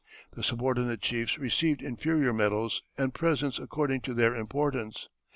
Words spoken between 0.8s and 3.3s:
chiefs received inferior medals and